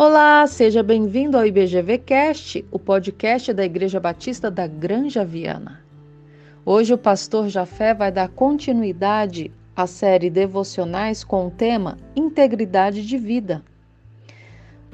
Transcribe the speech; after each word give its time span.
Olá, 0.00 0.46
seja 0.46 0.80
bem-vindo 0.80 1.36
ao 1.36 1.44
IBGV 1.44 1.98
Cast, 1.98 2.64
o 2.70 2.78
podcast 2.78 3.52
da 3.52 3.64
Igreja 3.64 3.98
Batista 3.98 4.48
da 4.48 4.64
Granja 4.64 5.24
Viana. 5.24 5.82
Hoje 6.64 6.94
o 6.94 6.96
pastor 6.96 7.48
Jafé 7.48 7.92
vai 7.92 8.12
dar 8.12 8.28
continuidade 8.28 9.50
à 9.74 9.88
série 9.88 10.30
Devocionais 10.30 11.24
com 11.24 11.48
o 11.48 11.50
tema 11.50 11.98
Integridade 12.14 13.04
de 13.04 13.18
Vida. 13.18 13.60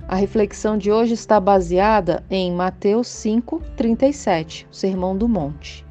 A 0.08 0.16
reflexão 0.16 0.78
de 0.78 0.90
hoje 0.90 1.12
está 1.12 1.38
baseada 1.38 2.24
em 2.30 2.50
Mateus 2.50 3.08
5, 3.08 3.62
37, 3.76 4.66
o 4.72 4.74
Sermão 4.74 5.14
do 5.14 5.28
Monte. 5.28 5.84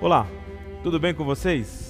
Olá, 0.00 0.26
tudo 0.82 0.98
bem 0.98 1.12
com 1.12 1.26
vocês? 1.26 1.89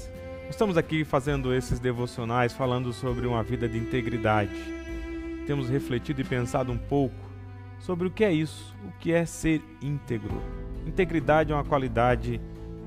Estamos 0.51 0.77
aqui 0.77 1.05
fazendo 1.05 1.55
esses 1.55 1.79
devocionais 1.79 2.53
falando 2.53 2.93
sobre 2.93 3.25
uma 3.25 3.41
vida 3.41 3.69
de 3.69 3.79
integridade. 3.79 4.51
Temos 5.47 5.69
refletido 5.69 6.21
e 6.21 6.25
pensado 6.25 6.73
um 6.73 6.77
pouco 6.77 7.15
sobre 7.79 8.09
o 8.09 8.11
que 8.11 8.25
é 8.25 8.33
isso, 8.33 8.75
o 8.85 8.91
que 8.99 9.13
é 9.13 9.25
ser 9.25 9.63
íntegro. 9.81 10.43
Integridade 10.85 11.53
é 11.53 11.55
uma 11.55 11.65
qualidade 11.65 12.41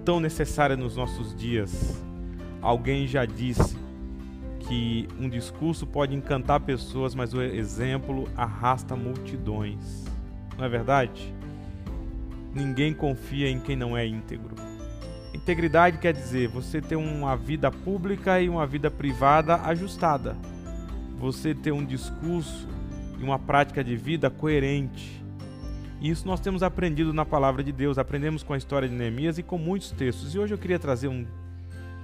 tão 0.04 0.20
necessária 0.20 0.76
nos 0.76 0.98
nossos 0.98 1.34
dias. 1.34 2.04
Alguém 2.62 3.08
já 3.08 3.26
disse 3.26 3.78
que 4.60 5.08
um 5.18 5.30
discurso 5.30 5.88
pode 5.88 6.14
encantar 6.14 6.60
pessoas, 6.60 7.16
mas 7.16 7.34
o 7.34 7.42
exemplo 7.42 8.28
arrasta 8.36 8.94
multidões. 8.94 10.04
Não 10.58 10.66
é 10.66 10.70
verdade? 10.70 11.34
Ninguém 12.54 12.94
confia 12.94 13.50
em 13.50 13.60
quem 13.60 13.78
não 13.78 13.98
é 13.98 14.06
íntegro. 14.06 14.73
Integridade 15.44 15.98
quer 15.98 16.14
dizer 16.14 16.48
você 16.48 16.80
ter 16.80 16.96
uma 16.96 17.36
vida 17.36 17.70
pública 17.70 18.40
e 18.40 18.48
uma 18.48 18.66
vida 18.66 18.90
privada 18.90 19.58
ajustada. 19.58 20.38
Você 21.20 21.54
ter 21.54 21.74
um 21.74 21.84
discurso 21.84 22.66
e 23.20 23.24
uma 23.26 23.38
prática 23.38 23.84
de 23.84 23.94
vida 23.98 24.30
coerente. 24.30 25.22
E 26.00 26.10
isso 26.10 26.26
nós 26.26 26.40
temos 26.40 26.64
aprendido 26.64 27.14
na 27.14 27.26
palavra 27.26 27.62
de 27.62 27.74
Deus, 27.74 27.98
aprendemos 27.98 28.42
com 28.42 28.54
a 28.54 28.58
história 28.58 28.88
de 28.88 28.96
Neemias 28.96 29.38
e 29.38 29.44
com 29.44 29.58
muitos 29.58 29.92
textos. 29.92 30.34
E 30.34 30.40
hoje 30.40 30.54
eu 30.54 30.58
queria 30.58 30.80
trazer 30.80 31.10
um 31.10 31.28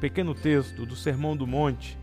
pequeno 0.02 0.36
texto 0.36 0.86
do 0.86 0.98
Sermão 0.98 1.38
do 1.38 1.48
Monte, 1.48 1.98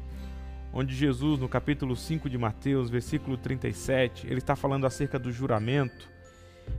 onde 0.73 0.95
Jesus, 0.95 1.39
no 1.39 1.51
capítulo 1.51 1.95
5 1.95 2.31
de 2.31 2.39
Mateus, 2.39 2.89
versículo 2.89 3.37
37, 3.37 4.27
ele 4.27 4.39
está 4.39 4.57
falando 4.57 4.87
acerca 4.87 5.19
do 5.19 5.31
juramento. 5.31 6.09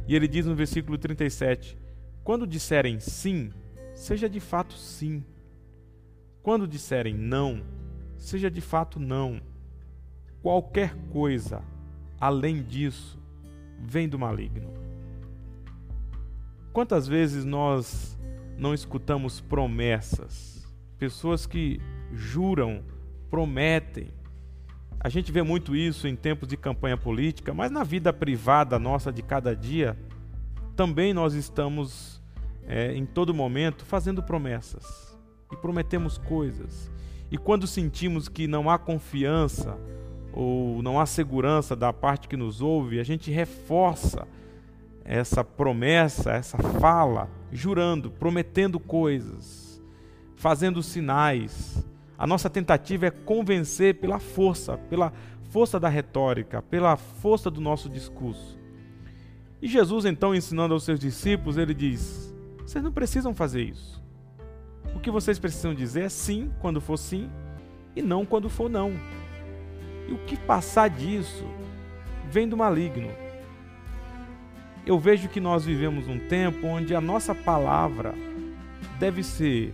E 0.07 0.15
ele 0.15 0.27
diz 0.27 0.47
no 0.47 0.55
versículo 0.55 0.97
37: 0.97 1.77
Quando 2.23 2.47
disserem 2.47 2.99
sim, 2.99 3.51
seja 3.97 4.29
de 4.29 4.39
fato 4.39 4.75
sim. 4.75 5.25
Quando 6.43 6.67
disserem 6.67 7.15
não, 7.15 7.63
seja 8.15 8.49
de 8.49 8.61
fato 8.61 8.99
não. 8.99 9.41
Qualquer 10.41 10.95
coisa 11.11 11.63
além 12.21 12.61
disso 12.61 13.19
vem 13.79 14.07
do 14.07 14.19
maligno. 14.19 14.71
Quantas 16.71 17.07
vezes 17.07 17.43
nós 17.43 18.17
não 18.55 18.71
escutamos 18.71 19.41
promessas? 19.41 20.71
Pessoas 20.99 21.47
que 21.47 21.81
juram, 22.13 22.83
prometem. 23.31 24.09
A 24.99 25.09
gente 25.09 25.31
vê 25.31 25.41
muito 25.41 25.75
isso 25.75 26.07
em 26.07 26.15
tempos 26.15 26.47
de 26.47 26.55
campanha 26.55 26.97
política, 26.97 27.51
mas 27.51 27.71
na 27.71 27.83
vida 27.83 28.13
privada 28.13 28.77
nossa 28.77 29.11
de 29.11 29.23
cada 29.23 29.55
dia, 29.55 29.97
também 30.75 31.15
nós 31.15 31.33
estamos 31.33 32.17
é, 32.67 32.93
em 32.93 33.05
todo 33.05 33.33
momento 33.33 33.85
fazendo 33.85 34.21
promessas 34.21 35.17
e 35.51 35.55
prometemos 35.55 36.17
coisas. 36.17 36.91
E 37.31 37.37
quando 37.37 37.65
sentimos 37.65 38.27
que 38.27 38.47
não 38.47 38.69
há 38.69 38.77
confiança 38.77 39.77
ou 40.33 40.81
não 40.83 40.99
há 40.99 41.05
segurança 41.05 41.75
da 41.75 41.91
parte 41.91 42.27
que 42.27 42.37
nos 42.37 42.61
ouve, 42.61 42.99
a 42.99 43.03
gente 43.03 43.31
reforça 43.31 44.27
essa 45.03 45.43
promessa, 45.43 46.31
essa 46.31 46.57
fala, 46.57 47.29
jurando, 47.51 48.11
prometendo 48.11 48.79
coisas, 48.79 49.81
fazendo 50.35 50.83
sinais. 50.83 51.85
A 52.17 52.27
nossa 52.27 52.49
tentativa 52.49 53.07
é 53.07 53.11
convencer 53.11 53.95
pela 53.95 54.19
força, 54.19 54.77
pela 54.77 55.13
força 55.49 55.79
da 55.79 55.87
retórica, 55.87 56.61
pela 56.61 56.97
força 56.97 57.49
do 57.49 57.61
nosso 57.61 57.89
discurso. 57.89 58.57
E 59.61 59.67
Jesus, 59.67 60.05
então, 60.05 60.35
ensinando 60.35 60.73
aos 60.73 60.83
seus 60.83 60.99
discípulos, 60.99 61.57
ele 61.57 61.73
diz: 61.73 62.26
vocês 62.67 62.83
não 62.83 62.91
precisam 62.91 63.33
fazer 63.33 63.63
isso. 63.63 64.03
O 64.93 64.99
que 64.99 65.09
vocês 65.09 65.39
precisam 65.39 65.73
dizer 65.73 66.01
é 66.01 66.09
sim 66.09 66.51
quando 66.59 66.81
for 66.81 66.97
sim 66.97 67.29
e 67.95 68.01
não 68.01 68.25
quando 68.25 68.49
for 68.49 68.69
não. 68.69 68.91
E 70.05 70.11
o 70.11 70.17
que 70.25 70.35
passar 70.35 70.89
disso 70.89 71.45
vem 72.29 72.45
do 72.45 72.57
maligno. 72.57 73.09
Eu 74.85 74.99
vejo 74.99 75.29
que 75.29 75.39
nós 75.39 75.63
vivemos 75.63 76.09
um 76.09 76.19
tempo 76.27 76.67
onde 76.67 76.93
a 76.93 76.99
nossa 76.99 77.33
palavra 77.33 78.13
deve 78.99 79.23
ser 79.23 79.73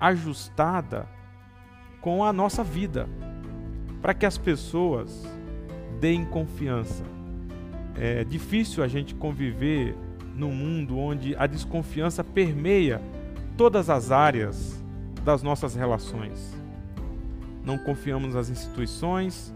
ajustada 0.00 1.06
com 2.00 2.24
a 2.24 2.32
nossa 2.32 2.64
vida, 2.64 3.06
para 4.00 4.14
que 4.14 4.24
as 4.24 4.38
pessoas 4.38 5.28
deem 6.00 6.24
confiança. 6.24 7.04
É 7.94 8.24
difícil 8.24 8.82
a 8.82 8.88
gente 8.88 9.14
conviver 9.14 9.94
num 10.34 10.52
mundo 10.52 10.98
onde 10.98 11.36
a 11.36 11.46
desconfiança 11.46 12.24
permeia 12.24 13.00
todas 13.56 13.90
as 13.90 14.10
áreas 14.10 14.82
das 15.24 15.42
nossas 15.42 15.74
relações. 15.74 16.54
Não 17.64 17.78
confiamos 17.78 18.34
nas 18.34 18.48
instituições, 18.48 19.54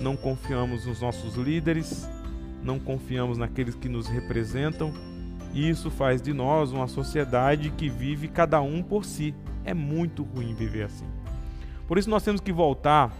não 0.00 0.16
confiamos 0.16 0.86
nos 0.86 1.00
nossos 1.00 1.34
líderes, 1.34 2.08
não 2.62 2.78
confiamos 2.78 3.38
naqueles 3.38 3.74
que 3.74 3.88
nos 3.88 4.06
representam, 4.06 4.92
e 5.54 5.68
isso 5.68 5.90
faz 5.90 6.20
de 6.20 6.32
nós 6.32 6.72
uma 6.72 6.86
sociedade 6.86 7.70
que 7.70 7.88
vive 7.88 8.28
cada 8.28 8.60
um 8.60 8.82
por 8.82 9.04
si. 9.04 9.34
É 9.64 9.72
muito 9.72 10.22
ruim 10.22 10.54
viver 10.54 10.84
assim. 10.84 11.06
Por 11.86 11.96
isso 11.96 12.10
nós 12.10 12.22
temos 12.22 12.40
que 12.40 12.52
voltar 12.52 13.10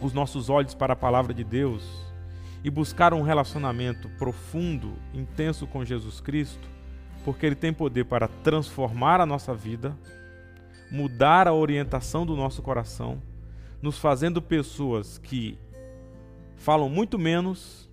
os 0.00 0.12
nossos 0.12 0.50
olhos 0.50 0.74
para 0.74 0.94
a 0.94 0.96
palavra 0.96 1.32
de 1.32 1.44
Deus 1.44 2.11
e 2.64 2.70
buscar 2.70 3.12
um 3.12 3.22
relacionamento 3.22 4.08
profundo, 4.10 4.94
intenso 5.12 5.66
com 5.66 5.84
Jesus 5.84 6.20
Cristo, 6.20 6.68
porque 7.24 7.46
Ele 7.46 7.54
tem 7.54 7.72
poder 7.72 8.04
para 8.04 8.28
transformar 8.28 9.20
a 9.20 9.26
nossa 9.26 9.54
vida, 9.54 9.96
mudar 10.90 11.48
a 11.48 11.52
orientação 11.54 12.24
do 12.24 12.36
nosso 12.36 12.62
coração, 12.62 13.20
nos 13.80 13.98
fazendo 13.98 14.40
pessoas 14.40 15.18
que 15.18 15.58
falam 16.56 16.88
muito 16.88 17.18
menos 17.18 17.90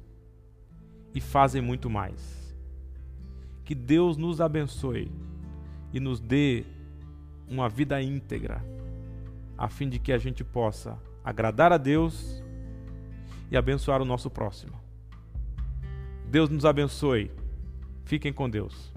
e 1.13 1.19
fazem 1.19 1.61
muito 1.61 1.89
mais. 1.89 2.55
Que 3.65 3.73
Deus 3.73 4.17
nos 4.17 4.39
abençoe 4.39 5.11
e 5.91 5.99
nos 5.99 6.19
dê 6.19 6.63
uma 7.47 7.67
vida 7.67 8.01
íntegra, 8.01 8.63
a 9.57 9.67
fim 9.67 9.89
de 9.89 9.97
que 9.97 10.11
a 10.11 10.17
gente 10.17 10.43
possa 10.43 10.97
agradar 11.23 11.73
a 11.73 11.77
Deus 11.77 12.38
e 13.51 13.57
abençoar 13.57 14.01
o 14.01 14.05
nosso 14.05 14.29
próximo. 14.29 14.73
Deus 16.25 16.49
nos 16.49 16.65
abençoe. 16.65 17.31
Fiquem 18.05 18.31
com 18.31 18.49
Deus. 18.49 18.93